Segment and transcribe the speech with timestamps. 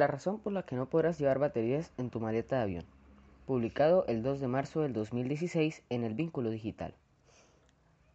[0.00, 2.86] La razón por la que no podrás llevar baterías en tu maleta de avión.
[3.44, 6.94] Publicado el 2 de marzo del 2016 en el Vínculo Digital.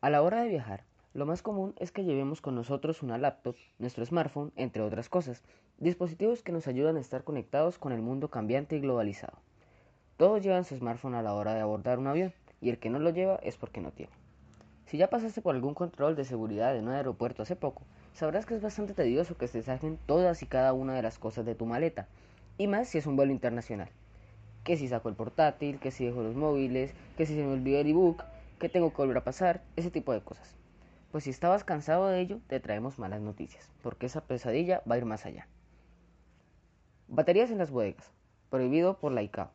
[0.02, 3.56] A la hora de viajar, lo más común es que llevemos con nosotros una laptop,
[3.78, 5.44] nuestro smartphone, entre otras cosas,
[5.78, 9.38] dispositivos que nos ayudan a estar conectados con el mundo cambiante y globalizado.
[10.18, 12.98] Todos llevan su smartphone a la hora de abordar un avión, y el que no
[12.98, 14.25] lo lleva es porque no tiene.
[14.86, 17.82] Si ya pasaste por algún control de seguridad en un aeropuerto hace poco,
[18.14, 21.46] sabrás que es bastante tedioso que se saquen todas y cada una de las cosas
[21.46, 22.08] de tu maleta,
[22.60, 23.90] y más si es un vuelo internacional.
[24.64, 27.80] Que si saco el portátil, que si dejo los móviles, que si se me olvidó
[27.80, 28.24] el ebook,
[28.60, 30.56] que tengo que volver a pasar, ese tipo de cosas.
[31.12, 34.98] Pues si estabas cansado de ello, te traemos malas noticias, porque esa pesadilla va a
[35.00, 35.48] ir más allá.
[37.08, 38.12] Baterías en las bodegas,
[38.50, 39.50] prohibido por la ICAO.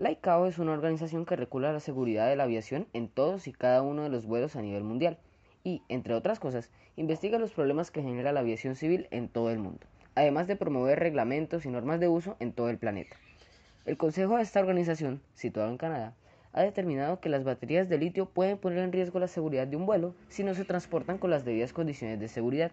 [0.00, 3.52] La ICAO es una organización que regula la seguridad de la aviación en todos y
[3.52, 5.18] cada uno de los vuelos a nivel mundial
[5.62, 9.58] y, entre otras cosas, investiga los problemas que genera la aviación civil en todo el
[9.58, 13.14] mundo, además de promover reglamentos y normas de uso en todo el planeta.
[13.84, 16.14] El consejo de esta organización, situado en Canadá,
[16.54, 19.84] ha determinado que las baterías de litio pueden poner en riesgo la seguridad de un
[19.84, 22.72] vuelo si no se transportan con las debidas condiciones de seguridad.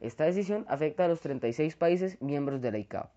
[0.00, 3.10] Esta decisión afecta a los 36 países miembros de la ICAO.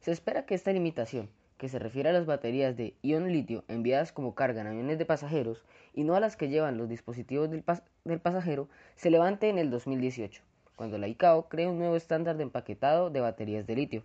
[0.00, 1.28] Se espera que esta limitación,
[1.58, 5.04] que se refiere a las baterías de ion litio enviadas como carga en aviones de
[5.04, 7.64] pasajeros y no a las que llevan los dispositivos del,
[8.04, 10.40] del, pasajero, se levante en el 2018,
[10.76, 14.02] cuando la ICAO cree un nuevo estándar de empaquetado de baterías de litio.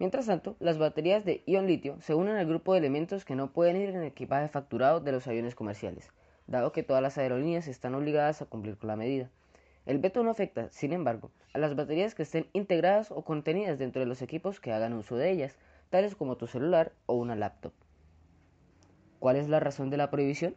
[0.00, 3.52] Mientras tanto, las baterías de ion litio se unen al grupo de elementos que no
[3.52, 6.10] pueden ir en el equipaje facturado de los aviones comerciales,
[6.48, 9.30] dado que todas las aerolíneas están obligadas a cumplir con la medida.
[9.86, 14.00] El veto no afecta, sin embargo, a las baterías que estén integradas o contenidas dentro
[14.00, 15.58] de los equipos que hagan uso de ellas,
[16.16, 17.72] como tu celular o una laptop.
[19.20, 20.56] ¿Cuál es la razón de la prohibición?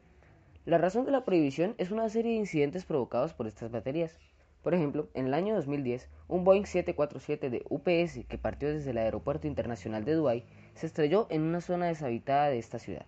[0.65, 4.17] La razón de la prohibición es una serie de incidentes provocados por estas baterías.
[4.63, 8.97] Por ejemplo, en el año 2010, un Boeing 747 de UPS que partió desde el
[8.97, 10.43] Aeropuerto Internacional de Dubái
[10.73, 13.05] se estrelló en una zona deshabitada de esta ciudad.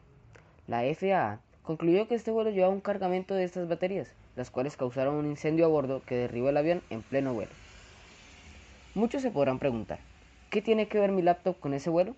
[0.68, 5.16] La FAA concluyó que este vuelo llevaba un cargamento de estas baterías, las cuales causaron
[5.16, 7.52] un incendio a bordo que derribó el avión en pleno vuelo.
[8.94, 10.00] Muchos se podrán preguntar,
[10.50, 12.16] ¿Qué tiene que ver mi laptop con ese vuelo?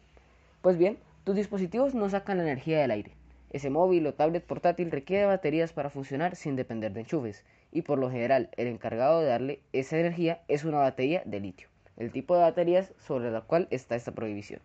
[0.61, 3.11] Pues bien, tus dispositivos no sacan la energía del aire.
[3.51, 7.43] Ese móvil o tablet portátil requiere baterías para funcionar sin depender de enchufes,
[7.73, 11.67] y por lo general el encargado de darle esa energía es una batería de litio,
[11.97, 14.61] el tipo de baterías sobre la cual está esta prohibición.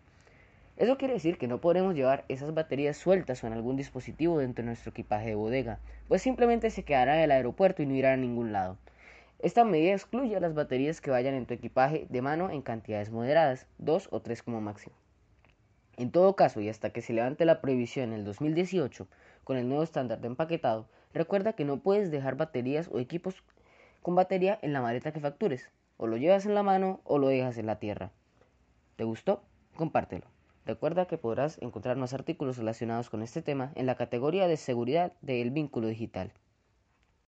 [0.77, 4.63] Eso quiere decir que no podremos llevar esas baterías sueltas o en algún dispositivo dentro
[4.63, 8.13] de nuestro equipaje de bodega, pues simplemente se quedará en el aeropuerto y no irá
[8.13, 8.79] a ningún lado.
[9.39, 13.11] Esta medida excluye a las baterías que vayan en tu equipaje de mano en cantidades
[13.11, 14.97] moderadas, 2 o 3 como máximo.
[15.99, 19.07] En todo caso, y hasta que se levante la prohibición en el 2018
[19.45, 23.43] con el nuevo estándar de empaquetado, recuerda que no puedes dejar baterías o equipos
[24.01, 25.71] con batería en la maleta que factures.
[25.99, 28.13] O lo llevas en la mano o lo dejas en la tierra.
[28.97, 29.43] ¿Te gustó?
[29.77, 30.27] Compártelo.
[30.65, 35.13] Recuerda que podrás encontrar más artículos relacionados con este tema en la categoría de seguridad
[35.21, 36.33] del vínculo digital.